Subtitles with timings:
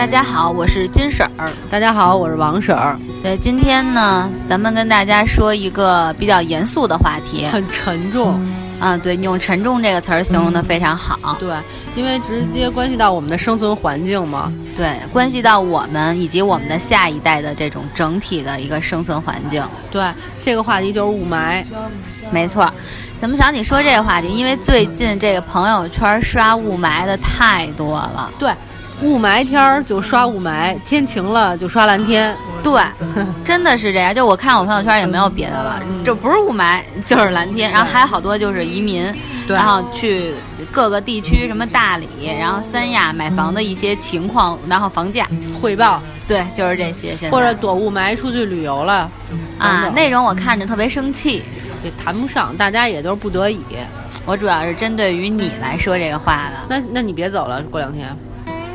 [0.00, 1.52] 大家好，我是金婶儿。
[1.68, 2.98] 大家好，我是王婶儿。
[3.22, 8.40] 对，今天呢，咱们跟大家说一个比较严肃的话题，很沉重。
[8.80, 11.36] 啊，对，你用“沉重”这个词儿形容的非常好。
[11.38, 11.54] 对，
[11.94, 14.50] 因为直接关系到我们的生存环境嘛。
[14.74, 19.62] 对，关系到我们以及我们的下一代的这种整体的一个生存环境。
[19.90, 20.02] 对，
[20.40, 21.62] 这个话题就是雾霾。
[22.30, 22.72] 没错，
[23.18, 24.28] 怎么想起说这个话题？
[24.28, 28.30] 因为最近这个朋友圈刷雾霾的太多了。
[28.38, 28.50] 对。
[29.02, 32.36] 雾霾天儿就刷雾霾，天晴了就刷蓝天。
[32.62, 32.82] 对，
[33.42, 34.14] 真的是这样。
[34.14, 37.70] 就我看我朋友圈也没有别的了，就不是雾霾就是蓝天。
[37.70, 39.02] 然后还有好多就是移民，
[39.48, 40.34] 然后去
[40.70, 42.06] 各个地区，什么大理，
[42.38, 45.26] 然后三亚买房的一些情况，然后房价
[45.60, 46.02] 汇报。
[46.28, 47.16] 对，就是这些。
[47.16, 49.10] 现在或者躲雾霾出去旅游了
[49.58, 51.42] 啊，那种我看着特别生气，
[51.82, 53.60] 也谈不上，大家也都是不得已。
[54.26, 56.56] 我主要是针对于你来说这个话的。
[56.68, 58.14] 那那你别走了，过两天。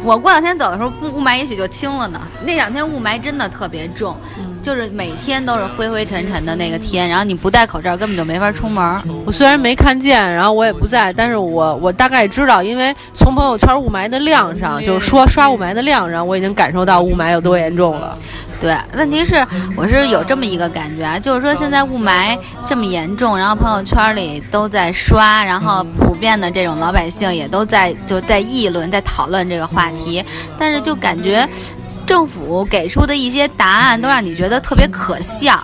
[0.06, 2.22] 我过两天走的时候，雾雾霾也许就轻了呢。
[2.44, 4.16] 那两天雾霾真的特别重，
[4.62, 9.02] 就是每天都是灰灰沉沉的那个天，然后你不戴口罩根本就没法出门。
[9.26, 18.16] 我虽然没看见，然后我也不在，但是我我大概知道，因为从朋友圈雾霾的量上，就是说刷雾霾的量上，我已经感受到雾霾有多严重了。
[18.62, 30.24] 对，问题是我是有这么一个感觉啊，就是说现在雾霾这么严重，然后朋友圈里都在刷，然后普遍的这种老百姓也都在就在议论、在讨论这个话题，
[30.58, 31.48] 但是就感觉
[32.08, 35.62] 政府给出的一些答案都让你觉得特别可笑。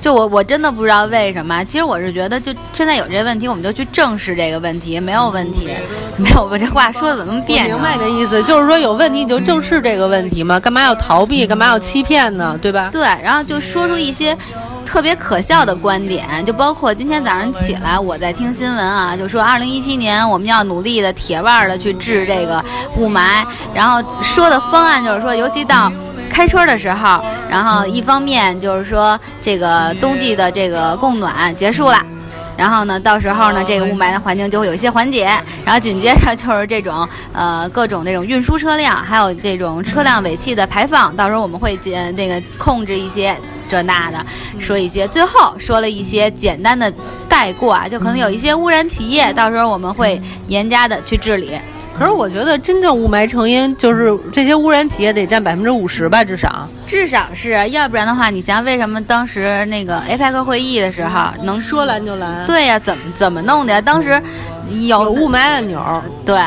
[0.00, 5.68] 就我我真的不知道为什么，其实我是觉得，就现在有这个问题，我们就去正视这个问题，没有问题，
[6.16, 6.46] 没有。
[6.46, 7.74] 我这话说的怎么那么别扭？
[7.74, 12.56] 明白的意思就是说有问题你就正视这个问题嘛，干嘛要逃避，干嘛要欺骗呢？
[12.62, 12.90] 对吧？
[12.92, 14.36] 对，然后就说出一些
[14.84, 22.64] 特别可笑的观点，就包括今天早上起来我在听新闻啊，就说二零一七年我们要努力的铁腕的去治这个
[22.96, 23.44] 雾霾，
[23.74, 25.90] 然后说的方案就是说，尤其到。
[26.36, 31.96] 开春的时候，然后一方面就是说这个冬季的这个供暖结束了，
[32.58, 35.24] 然后呢，到时候呢，这个雾霾的环境就会有一些缓解，
[35.64, 43.34] 然后紧接着就是这种呃各种这种运输车辆，还有这种车辆尾气的排放，到时候我们会减那个控制一些
[43.66, 44.18] 这那的，
[44.60, 46.92] 说一些，最后说了一些简单的
[47.30, 51.58] 带过啊，就可能有一些污染企业，到时候我们会严加的去治理。
[51.98, 56.68] 可是我觉得真正雾霾成因就是这些污染企业得占百分之五十吧，至少。
[56.86, 62.44] 至少是要不然的话，你想为什么当时那个 APEC 会议的时候能说拦就拦？
[62.46, 63.80] 对呀，怎么怎么弄的呀？
[63.80, 64.22] 当时
[64.86, 65.82] 有雾霾按钮，
[66.24, 66.38] 对。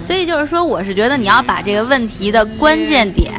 [0.00, 3.32] 所以就是说，我是觉得你要把这个问题的关键点。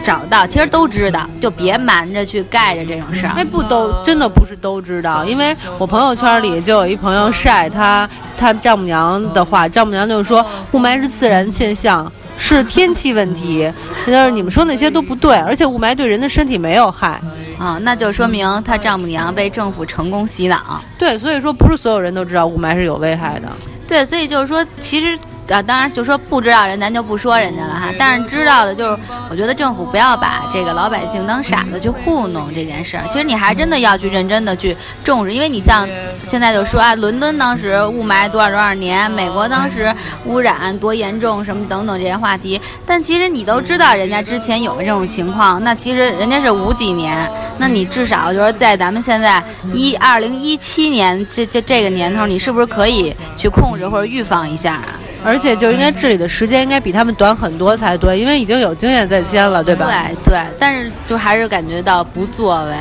[0.00, 3.34] 找到，其实都知道，就别瞒着去盖着这种事儿。
[3.36, 13.70] 那不都真的不是都知道，因为我朋友圈里就有一朋友晒他他丈母娘的话，丈母娘就是说雾霾是自然现象，是天气问题。
[14.06, 17.20] 就是你们说那些都不对，而且雾霾对人的身体没有害
[17.58, 20.82] 啊，那就说明他丈母娘被政府成功洗脑。
[20.98, 23.48] 对，所以说不是所有人都知道雾霾是有危害的。
[23.86, 25.18] 对，所以就是说其实。
[25.50, 27.92] 啊，当然就说不知道人，咱就不说人家了哈。
[27.98, 33.04] 但是知道的，就是我觉得政府不要把这个老百姓当傻子去糊弄这件事儿。
[33.10, 35.88] 其实你还真的要去认真的去重视，因为你像
[36.22, 39.92] 现在就说啊，伦敦当时雾霾多少多少年，美国当时
[40.24, 42.60] 污染多严重，什么等等这些话题。
[42.86, 47.28] 但其实你都知道人家之前有过这种情况，那其实人家是五几年，
[47.58, 54.94] 那你至少就是在咱们现在一二零一七年这这这个年头，你是不是可以去控制或者预防一下啊？
[55.24, 59.86] 而且就应该治理的时间应该比他们短很多才对，因为已经有经验在先了，对吧？
[60.24, 62.74] 对对，但是就还是感觉到不作为。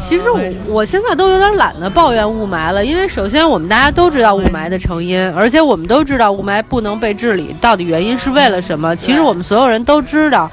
[0.00, 8.96] 其实我我现在都有点懒得抱怨雾霾了，因为首先我们大家都知道雾霾的成因，而且我们都知道雾霾不能被治理，到底原因是为了什么？
[8.96, 10.50] 其实我们所有人都知道。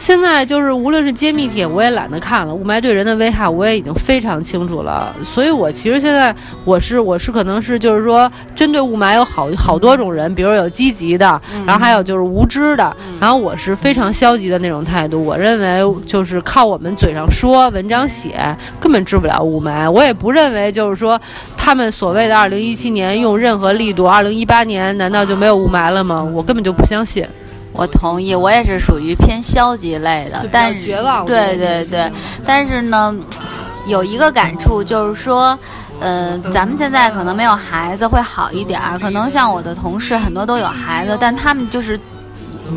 [0.00, 2.54] 现在就是无论是揭秘帖，我也懒得看了。
[2.54, 5.14] 雾霾对人的危害，我也已经非常清楚了。
[5.26, 6.34] 所以，我其实现在
[6.64, 15.22] 我是我是可能是就是说，针对雾霾有好好多种人，比如有积极的，然后还有就是无知的，然后我是非常消极的那种态度。
[15.22, 19.90] 我认为就是靠我们嘴上说，文章写根本治不了雾霾。
[19.90, 21.20] 我也不认为就是说，
[21.58, 26.24] 他们所谓的二零一七年用任何力度，二零一八年难道就没有雾霾了吗？
[26.24, 27.22] 我根本就不相信。
[27.72, 30.92] 我同意，我也是属于偏消极类的，但是
[31.26, 32.12] 对对对，
[32.44, 33.14] 但是呢，
[33.86, 35.58] 有一个感触就是说，
[36.00, 41.98] 呃，咱们现在可能没有孩子会好一点儿，可能像我的同事很多都有孩子，但他们就是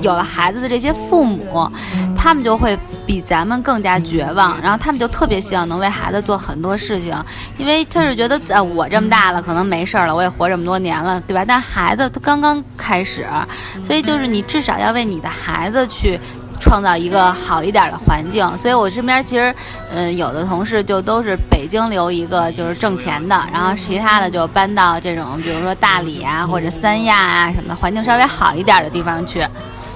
[0.02, 1.70] 有了孩子的这些父母，
[2.16, 7.16] 他们就会比咱们更加绝望，然后他们就特别希望能为孩子做很多事情，
[7.58, 11.44] 因为他是觉得呃我这么大了可能没事儿了，我也活这么多年了，对吧？
[11.48, 13.26] 但孩子他刚刚开始，
[13.84, 16.20] 所以就是你至少要为你的孩子去。
[16.60, 19.54] 创造一个好一点的环境，所以我身边其实，
[19.92, 29.46] 嗯，有的同事就都是北京留一个就是挣钱的，然后其他的就搬到这种比如说大理啊或者三亚啊什么的环境稍微好一点的地方去，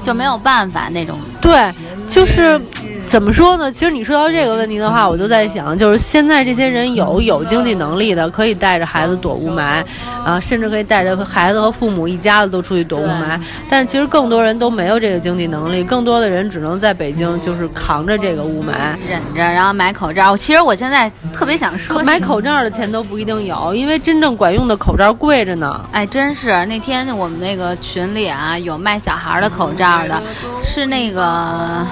[0.07, 1.19] 就没有办法那种。
[1.41, 1.69] 对，
[2.17, 2.59] 就是。
[3.07, 3.71] 怎么说呢？
[3.71, 9.81] 其实你说到这个问题的话，我就在想，就是现在这些人有有经济能力的，可以带着孩子躲雾霾，
[10.25, 13.39] 啊，甚至可以带着孩子和父母一家子都出去躲雾霾。
[13.69, 18.73] 但是其实更多人都没有这个经济能力，更多的人只能在北京就是扛着这个雾霾，
[19.07, 20.35] 忍着，然后买口罩。
[20.35, 25.81] 其实我现在特别想说，买口罩的钱都不一定有，因为真正管用的口罩贵着呢。
[25.93, 30.21] 哎，真是那天我们那个群里啊，有卖小孩的口罩的，
[30.61, 31.85] 是那个。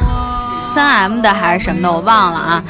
[0.66, 2.64] 三 M 的还是什么的，我忘了啊。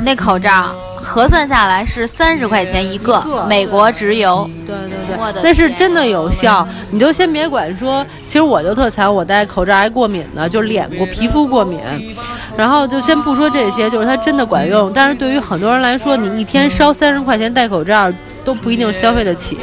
[0.00, 4.48] 那口罩核算下来是三十块钱一个，美国直邮。
[4.66, 4.98] 对对
[5.32, 6.66] 对，那是真的有效。
[6.90, 11.80] 你就先别管说，其实我就特惨，我戴口罩还过敏呢，就脸过皮肤过敏。
[12.56, 14.92] 然后就先不说这些，就是它真的管用。
[14.92, 18.12] 但是对于很多人来说，你一天烧三十块钱戴口罩
[18.44, 19.58] 都不一定消费得起。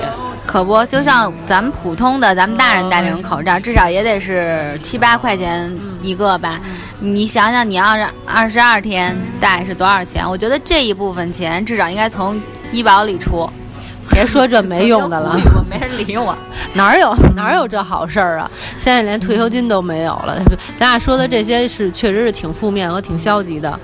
[0.55, 5.69] 可不，就像咱们普通的咱们大人戴那种口罩，至少也得是七八块钱
[6.01, 6.61] 一个吧？
[6.97, 10.25] 你想想，你要是二十二天戴是多少钱？
[10.25, 12.41] 我觉得这一部分钱至少应该从
[12.71, 13.45] 医保里出。
[14.09, 15.37] 别说这没用的了，
[15.69, 16.33] 没人理我，
[16.73, 18.49] 哪有哪有这好事儿啊？
[18.77, 20.41] 现在连退休金都没有了。
[20.79, 23.77] 咱俩说的这些是确实是挺负面和挺消极的。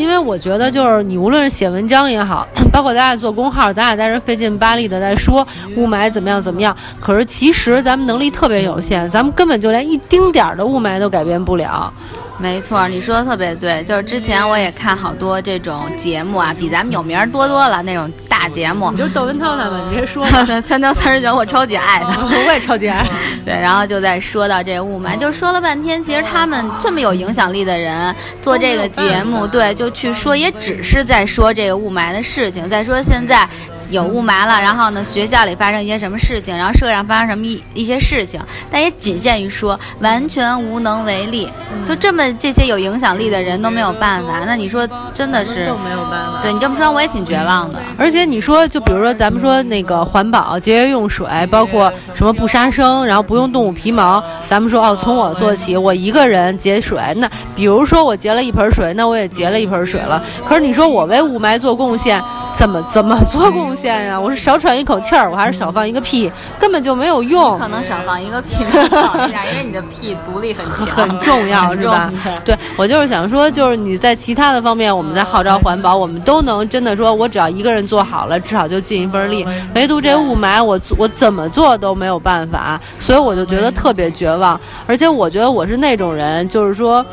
[0.00, 11.92] 因为我觉得，就是你无论是写文章也好， 包括咱俩做公号，咱俩在这费劲巴力的在说雾霾怎么样怎么样，可是其实咱们能力特别有限，咱们根本就连一丁点儿的雾霾都改变不了。
[12.40, 18.90] 没错，你说的特别对，就是之前我也看好多这种节目啊，比咱们有名多多了那种大节目。
[18.90, 22.06] 你就窦文涛他们，你别说， 锵锵三十九，我超级爱的，
[22.46, 23.06] 我也超级爱。
[23.44, 33.46] 对，然后就在说到这雾霾，就说了半天，其实他们这么有影响力的人做这个节目，对，就去说，也只是在说这个雾霾的事情，在说现在。
[33.88, 38.40] 有雾霾了，然后呢，学校里发生一些什么事情，然后社会上发生什么一一些事情，
[38.70, 41.48] 但也仅限于说，完全无能为力。
[41.86, 46.40] 就这么这些有影响力的人都没有办法，那你说真的是都没有办法。
[46.42, 47.80] 对你这么说，我也挺绝望的。
[47.96, 60.22] 而且你说，就比如说咱们说那个环保、节约用水，包括什么不杀生，然后不用动物皮毛，咱们说哦，从我做起，我一个人节水，那比如说我节了一盆水，那我也节了一盆水了。
[60.48, 62.22] 可是你说我为雾霾做贡献。
[62.52, 64.18] 怎么怎么做贡献呀？
[64.20, 67.58] 我是少喘一口气儿，我还是少放一个屁，根本就没有用。
[67.58, 72.12] 可能少放一个屁更好一点，因为你的屁独立很强， 很重要，是吧？
[72.44, 79.46] 对，我就是想说，就是你在其他的方面，我们在号召环保，我们都能真的说，我只要一个人做好了，至少就尽一份力。
[79.74, 84.60] 唯独这雾霾，我我怎么做都没有办法，所以我就觉得特别绝望。
[84.86, 87.04] 而且我觉得我是那种人，就是说，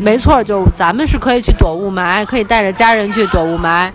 [0.00, 3.90] 没错，就是咱们是可以去躲雾霾，可以带着家人去躲雾霾。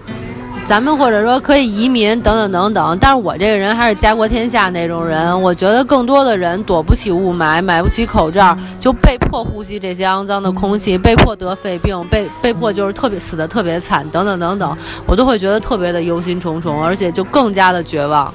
[0.72, 5.42] 咱们或者说可以移民等等等等，但是我这个人还是家国天下那种人。
[5.42, 18.34] 我觉得更多的人躲不起雾霾，买不起口罩，就被迫呼吸这些肮脏的空气，被迫得肺病，被被迫就是特别死的特别惨，等等等等，我都会觉得特别的忧心忡忡，而且就更加的绝望。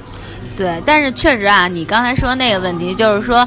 [0.55, 3.43] 对，但是确实啊，你刚才说那个问题，就是说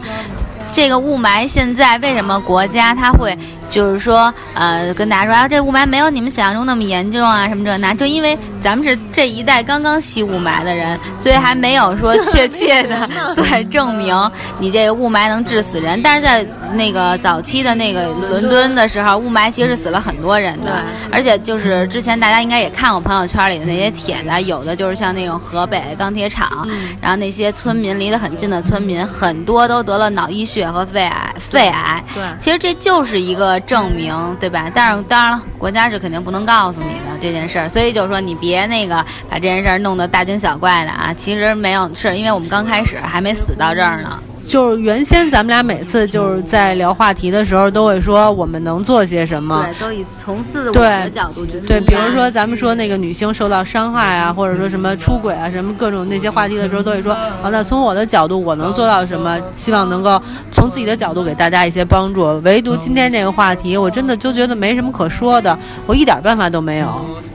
[0.72, 3.38] 这个雾霾现在为什么国家它会？
[3.70, 14.14] 就是说，呃，跟大家说啊，这雾霾没有你们想象中那么严重啊，什么这那，就因为咱们是这一代刚刚吸雾霾的人，所以还没有说确切的 对证明
[14.58, 16.02] 你这个雾霾能致死人。
[16.02, 26.68] 但是在那个早期的那个伦敦的时候，雾霾其实是死了很多人的，而且就是之前大家应该也看过朋友圈里的那些帖子，有的就是像那种河北钢铁厂，
[27.00, 32.04] 然后那些村民离得很近的村民，很多都得了脑溢血和肺癌，肺癌。
[32.14, 33.58] 对，其实这就是一个。
[33.70, 34.68] 证明对吧？
[34.74, 38.96] 但是当然了，国家是肯定不能告诉你的这件事儿，所以就说你别那个
[39.28, 41.14] 把这件事儿弄得大惊小怪的啊。
[41.14, 44.20] 其实没有是，因为我们刚开始还没死到这儿呢。
[44.50, 49.64] 就是原先咱们俩每次就是在聊话题的时候，都会说我们能做些什么。
[49.64, 59.38] 对，都以从自我的角度去对，比如说咱们说那个女性受到伤害啊，或者说什么出轨啊，什么各种那些话题的时候，都会说啊，那从我的角度，我能做到什么？
[59.54, 62.40] 希望能够从自己的角度给大家一些帮助。
[62.40, 66.88] 唯独今天这个话题，我真的就觉得没什么可说的，我一点办法都没有。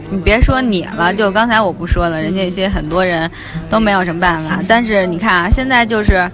[0.09, 3.31] 你别说你了，就刚才我不说了，人家一些很多人
[3.69, 4.59] 都没有什么办法。
[4.67, 6.29] 但是你看啊，现在就是。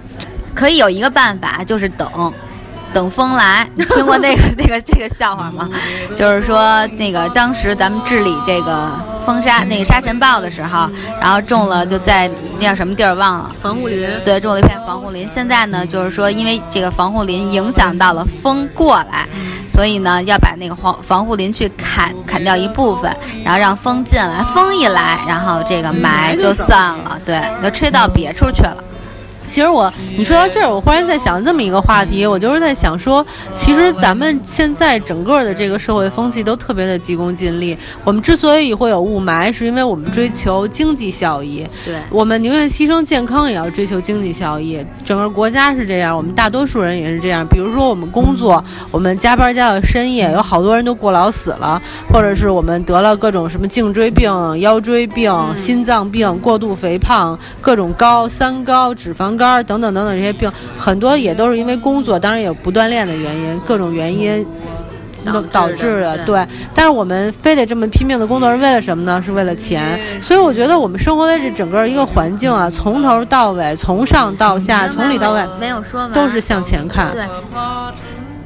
[0.54, 2.32] 可以有一个办法，就是等，
[2.92, 3.68] 等风来。
[3.74, 5.68] 你听过那个 那个这个笑话吗？
[6.16, 8.90] 就是说那个当时咱们治理这个
[9.24, 10.88] 风沙那个沙尘暴的时候，
[11.20, 14.06] 然后种了就在那叫什么地儿忘了，防护林。
[14.24, 15.26] 对，种了一片防护林。
[15.26, 19.26] 现在呢，就是说因为这个防护林影响到了风过来，
[19.66, 24.44] 所以呢要把那个防防护林去砍砍掉一部分，然后让风进来。
[24.54, 28.76] 风一来，然后这个霾就散了，对，就吹到别处去了。
[29.46, 37.76] 其实我，你说到这儿，我忽然在想这么一个话题，我就是在想说，其实咱们现在整个的这个社会风气都特别的急功近利。
[38.04, 41.66] 我们之所以会有雾霾，是因为我们追求经济效益。
[41.84, 44.84] 对，我们宁愿牺牲健康，也要追求经济效益。
[45.04, 47.44] 整个国家是这样，我们大多数人也是这样。
[47.46, 51.80] 比如说，我们工作，我们加班加到深夜，有好多人都过劳死了，
[52.12, 54.30] 或者是我们得了各种什么颈椎病、
[54.60, 59.31] 腰椎病、心脏病、过度肥胖、各种高三高、脂肪。
[59.36, 64.46] 肝等等等等这些病，很多也都是因为工作，当然有不锻炼的原因，各种原因
[65.52, 66.18] 导致的。
[66.18, 69.20] 对，但是我们非得这么拼命的工作是为了什么呢？
[69.20, 69.98] 是为了钱。
[70.20, 77.12] 所以我觉得我们生活的这整个一个环境啊，从头到尾，从上到下，从里到外，没有说完，都是向前看。
[77.12, 77.24] 对。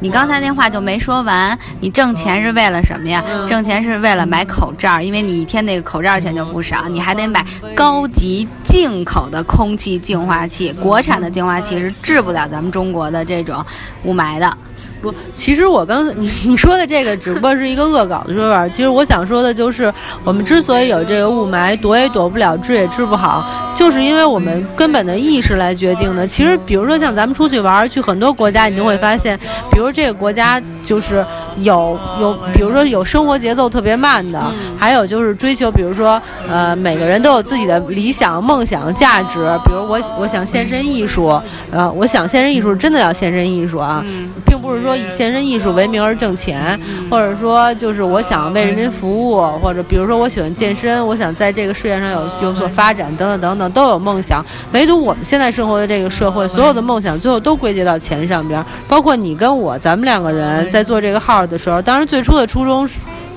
[0.00, 3.24] 你刚才那话就没说完，你挣钱是为了什么呀？
[3.48, 13.64] 挣钱是为了买口罩，因为你一天那个口罩钱就不少，你还得买高级进口的空气净化器，国产的净化器是治不了咱们中国的这种
[14.04, 14.56] 雾霾的。
[15.00, 18.68] 不，其实我刚你你说的这个只不过是一个恶搞的说法。
[18.68, 19.92] 其实我想说的就是，
[20.24, 26.26] 我们之所以有这个雾霾，躲也躲不了，治也治不好，就是因为我们根本的意识来决定的。
[26.26, 29.38] 其实，比如说像咱们出去玩，去很多国家，你就会发现，
[29.70, 31.24] 比如这个国家就是
[31.58, 39.48] 有有，比如说有生活节奏特别慢的，还有就是追求，比如说呃，每个人都有自己的理想、梦想、价值。
[39.64, 44.04] 比如我我想献身艺术，呃，我想献身艺术，真的要献身艺术啊，
[44.44, 44.96] 并不是说。
[44.96, 54.42] 以献身艺术为名而挣钱，或者说就是我想为人民服务，或者比如说我喜欢健身，我想在这个事业上有有所发展，等等等等，都有梦想。
[54.72, 58.64] 唯独我们现在生活的这个社会，所有的梦想最后都归结到钱上边。
[58.88, 62.88] 包括你跟我，咱们两个人在做这个号的时候，当然最初的初衷，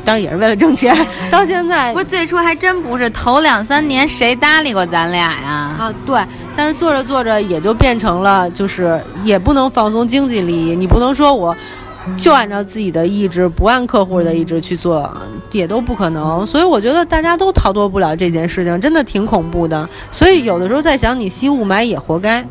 [0.03, 0.95] 当然也是为了挣钱。
[1.29, 3.09] 到现在，不，最初还真不是。
[3.09, 5.75] 头两三年谁搭理过咱俩呀？
[5.77, 6.19] 啊，对。
[6.55, 11.55] 但是做着做着也就变成了，就是也不能放松经济利益，你不能说我
[12.17, 15.09] 就按照自己的意志，不按客户的意志去做，
[15.51, 16.45] 也都不可能。
[16.45, 19.87] 所以我觉得大家都逃脱不了这件事情，真的挺恐怖的。
[20.11, 22.45] 所以有的时候在想，你吸雾霾也活该。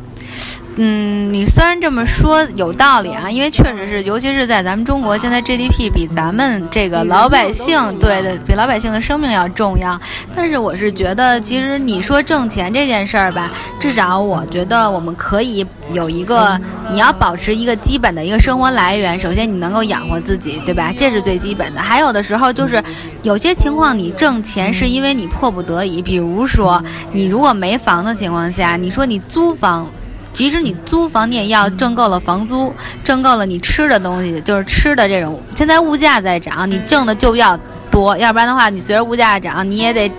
[0.81, 9.99] 嗯，你虽然这么说有道理啊，因为确实是，尤其是在咱们中国，现在 GDP 比咱们这个老百姓，对的，比老百姓的生命要重要。
[10.33, 16.57] 但是我是觉得，其实你说挣钱这件事儿吧，至少我觉得我们可以有一个，
[16.93, 19.19] 你要保持一个基本的一个生活来源。
[19.19, 20.93] 首先，你能够养活自己，对吧？
[20.95, 21.81] 这是最基本的。
[21.81, 22.81] 还有的时候就是，
[23.23, 26.81] 有些情况你挣钱是因为你迫不得已，比如说
[27.11, 29.85] 你如果没房的情况下，你说你租房。
[30.31, 35.41] 即使你租房，你也要挣够了房租，挣够了你吃的东西，就是吃的这种。
[35.55, 37.59] 现在物价在涨，你挣的就要
[37.91, 40.11] 多，要不然的话，你随着物价涨，你也得。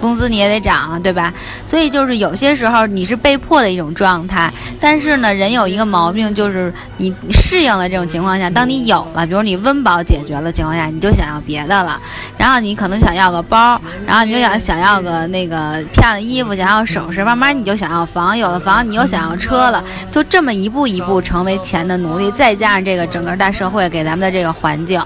[0.00, 1.32] 工资你也得涨，对吧？
[1.66, 12.00] 所以就是有些时候你是被迫的一种状态，但是呢，人有一个毛病，就是你适应了这种情况下，当你有了，比如你温饱解决了情况下，你就想要别的了，
[12.36, 25.00] 然后你可能想要个包，然后你就想想要个那个漂亮衣服，想要首饰，慢慢你就想要房，有了房你又想要车了，就这么一步一步成为钱的奴隶，再加上这个整个大社会给咱们的这个环境。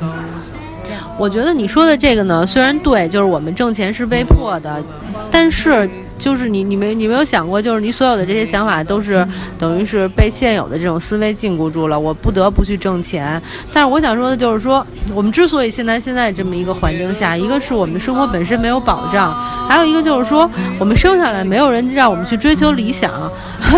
[1.18, 4.82] 我觉得你说的这个呢，虽然对，就是我们挣钱是被迫的，
[5.30, 5.88] 但是。
[6.22, 9.26] 就是你，你没，你没有想过，就是你所有的这些想法都是
[9.58, 11.98] 等于是被现有的这种思维禁锢住了。
[11.98, 19.34] 我不得不去挣钱，但是我想说的就是说，我们之所以现在现在这么一个环境下，一个是我们生活本身没有保障，
[19.68, 20.48] 还有一个就是说，
[20.78, 23.10] 我们生下来没有人让我们去追求理想，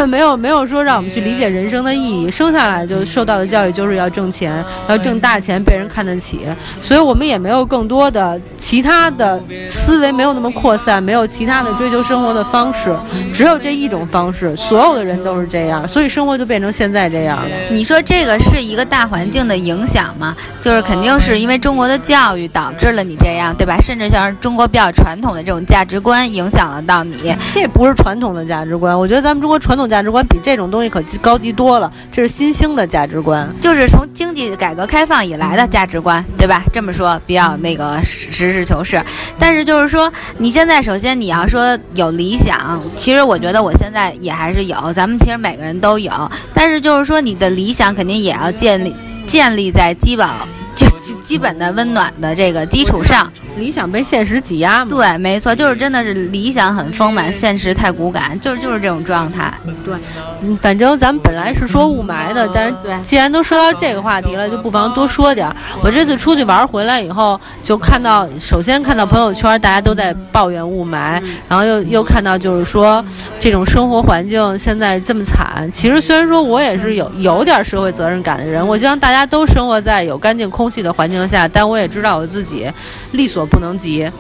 [0.07, 6.41] 没有没有说让我们去理解人生的意义，生下来就受到的教育就是要挣钱，要挣大钱，被人看得起，
[6.83, 12.34] 所以我们也没有更多的其他的思维，没有那么扩散，没有其他的追求生活。
[12.35, 12.95] 的方式
[13.33, 17.57] 只有这一种方式，所有的人都是这样，所以生活就变成现在这样了。
[17.71, 20.37] 你说这个是一个大环境的影响吗？
[20.61, 23.79] 就是肯定是因为中国的教育导致了你这样，对吧？
[23.81, 27.35] 甚至像是中国比较传统的这种价值观影响了到你。
[27.53, 31.91] 这不是传统的价值观，我觉得咱们中国传统价值观比这种东西可高级多了。
[32.11, 36.65] 这是新兴的价值观，就是从经济改革开放以来的价值观，对吧？
[36.73, 39.03] 这么说比较那个实事求是。
[39.39, 42.24] 但是就是说，你现在首先你要说有理。
[42.25, 46.11] 理想，其实我觉得我现在也还是有，咱们其实每个人都有，
[46.55, 50.27] 但是就是说你的理想肯定也要建立建立在基本
[50.75, 53.31] 就基基本的温暖的这个基础上。
[53.59, 54.97] 理想被现实挤压吗？
[54.97, 59.53] 对，没错，就是真的是理想很丰满，现实太骨感，就是就是这种状态。
[59.85, 59.95] 对，
[60.41, 65.55] 嗯，反正咱们本来是说雾霾的，但是既然都说到这个话题了，就不妨多说点儿。
[65.83, 73.05] 我这次出去玩回来以后，就看到，首先看到朋友圈大家都在抱怨雾霾，然后又又看到就是说
[73.39, 75.71] 这种生活环境现在这么惨。
[75.73, 82.71] 其实虽然说我也是有有点社会责任感的人，我希望大家都生活在有干净空气的环境下，但我也知道我自己
[83.13, 83.45] 力所。
[83.55, 84.11] 不能及，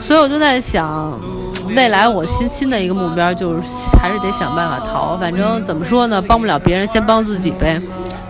[0.00, 1.18] 所以我就在想，
[1.76, 3.62] 未来我新新的一个目标就是
[3.98, 5.16] 还是得想办法逃。
[5.16, 7.80] 反正怎么说呢，帮不了别人，先帮自己呗。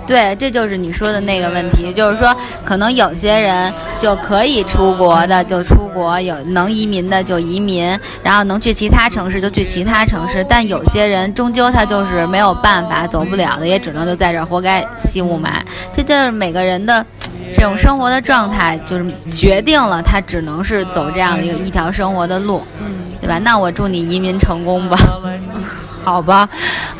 [0.07, 10.45] 对，这就是你说的那个问题，就是说，可能有些人就可以出国的就出国，有能移民的就移民，然后能去其他城市就去其他城市。
[10.47, 15.49] 但有些人终究他就是没有办法走不了的，也只能就在这儿活该吸雾霾。
[15.91, 17.05] 这就是每个人的。
[17.55, 22.63] 这种生活的状态，就是决定了他只能是走这样的一个一条生活的路，
[23.21, 23.39] 对吧？
[23.39, 24.99] 那我祝你移民成功吧。
[26.05, 26.47] 好吧，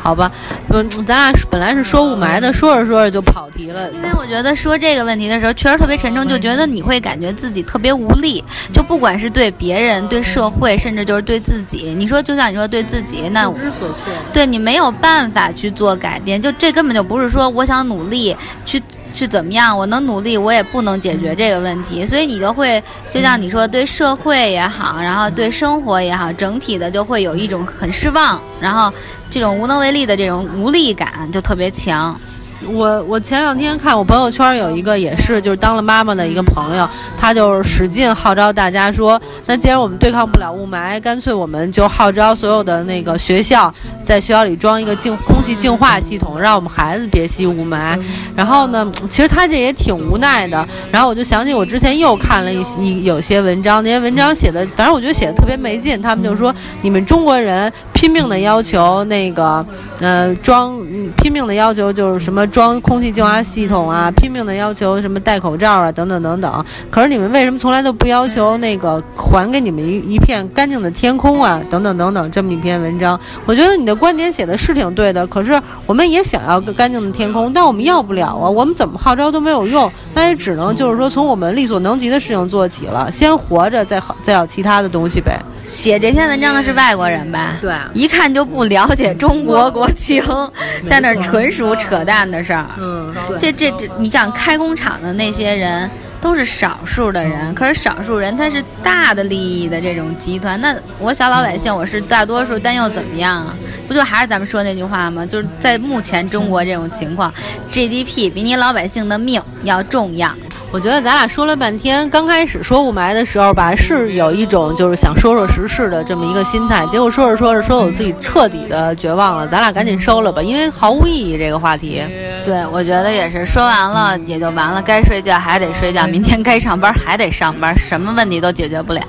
[0.01, 0.31] 好吧，
[0.67, 3.87] 不，咱俩本来是说雾霾的，说着说着就跑题了。
[3.91, 8.43] 因为我觉得说这个问题的时候，确实特别沉重，就觉得你会感觉自己特别无力，
[8.73, 11.93] 就不管是对别人、对社会，甚至就是对自己。
[11.95, 14.11] 你说，就像你说对自己，那不知所措。
[14.33, 18.35] 对你没有办法去做改变，就这根本就不是说我想努力
[18.65, 18.81] 去。
[19.15, 19.75] 是怎么样？
[19.75, 28.91] 我能努力，我也不能解决这个问题，所以你就会，就像你说，对社会也好，然后对生活也好，整体的就会有一种很失望，然后
[29.31, 32.19] 这种无能为力的这种无力感就特别强。
[32.67, 43.71] 我我前两天看我朋友圈有一个也是就是当了妈妈的一个朋友，他就使劲号召大家说，那既然我们对抗不了雾霾，干脆我们就号召所有的那个学校
[44.01, 47.99] 在学校里装一个净空气净化系统，让我们孩子别吸雾霾。
[48.35, 50.65] 然后呢，其实他这也挺无奈的。
[50.91, 56.01] 然后我就想起我之前又看了一一有些文章，那些文章写的，反正我觉得写的特别没劲。
[56.01, 59.65] 他们就说你们中国人拼命的要求那个，
[59.99, 60.79] 呃，装
[61.17, 62.44] 拼命的要求就是什么。
[62.47, 66.65] 装空气净化系统啊，拼命的要求什么戴口罩啊，等等等等。
[66.89, 71.61] 可是你们为什么从来都不要求那个还给你们一一片干净的天空啊？
[71.69, 75.25] 等等等等，这么一篇文章，我觉得你的观点写的是挺对的。
[75.27, 78.49] 可是我们也想要个干净的天空，但我们要不了啊。
[78.49, 85.39] 我们怎么号召都没有用，那也只能就是说从我们力所能及的事情做起了，先活着，再好再要其他的东西呗。
[85.65, 87.57] 写这篇文章的是外国人吧？
[87.61, 90.23] 对，一看就不了解中国国情，
[90.89, 92.67] 在那纯属扯淡的事儿。
[92.77, 95.89] 嗯，这这这，你想开工厂的那些人
[96.21, 100.59] 都是少数的人，可是少数人他是大的利益的这种集团。
[100.61, 103.55] 那我小老百姓我是大多数，但又怎么样啊？
[103.87, 105.25] 不就还是咱们说那句话吗？
[105.25, 107.33] 就是在目前中国这种情况
[107.69, 110.31] ，GDP 比你老百姓的命要重要。
[110.75, 122.03] 我觉得咱俩说了半天，刚开始说雾霾的时候吧，是有一种就是想说说实事的这么一个心态，结果说着说着说我自己彻底的绝望了，咱俩赶紧收了吧，因为毫无意义这个话题。
[122.43, 129.01] 对，我觉得也是，说完了也就完了，该睡觉还得睡觉，明天该上班还得上班，什么问题都解决不了。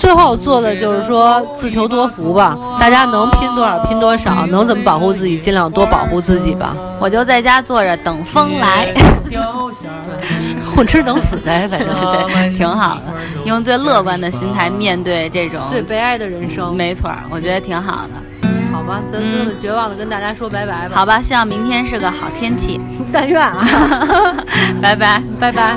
[0.00, 6.74] 最后做的就是说自求多福吧，大家能拼多少拼多少，能怎么保护自己尽量多保护自己吧。
[6.98, 8.94] 我就在家坐着等风来，
[10.74, 13.02] 混吃等死呗，反正 对，挺好的。
[13.44, 18.48] 用最乐观的心态面对这种最悲哀的人生，没错，我觉得挺好的。
[18.72, 20.94] 好吧，咱这么绝望的跟大家说拜拜吧。
[20.94, 22.80] 好吧，希望明天是个好天气，
[23.12, 23.66] 但愿啊。
[24.80, 25.76] 拜拜，拜拜。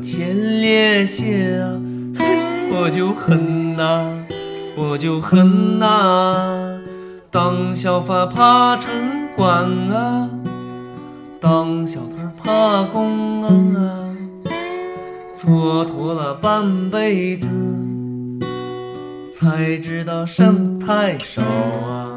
[0.00, 1.78] 前列腺啊，
[2.70, 4.24] 我就恨呐，
[4.76, 6.80] 我就恨呐，
[7.30, 8.90] 当小贩怕城
[9.36, 10.28] 管啊，
[11.40, 14.16] 当小偷怕公安啊，
[15.34, 17.48] 蹉跎了半辈子。
[19.40, 22.07] 才知道剩太少啊！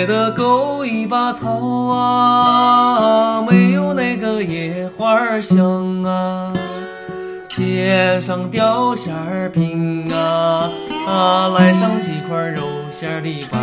[0.00, 1.46] 路边的狗尾巴草
[1.90, 6.54] 啊，没有那个野花香啊。
[7.50, 9.12] 天上掉馅
[9.52, 10.70] 饼啊，
[11.06, 13.60] 啊，来上几块肉馅的棒。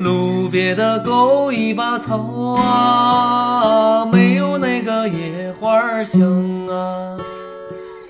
[0.00, 2.16] 路边的狗尾巴草
[2.58, 7.18] 啊，没有那个野花香啊。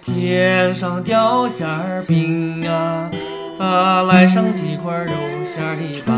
[0.03, 3.11] 天上掉馅儿饼啊，
[3.59, 5.13] 啊，来上几块肉
[5.45, 6.15] 馅的吧，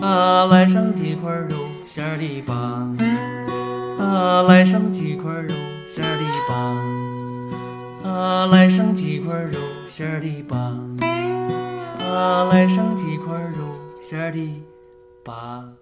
[0.00, 2.54] 啊，来上几块肉馅的吧，
[3.98, 5.54] 啊，来上几块肉
[5.86, 10.56] 馅的吧，啊，来上几块肉馅的吧，
[12.00, 13.64] 啊，来上几块肉
[14.00, 14.62] 馅的
[15.24, 15.81] 吧。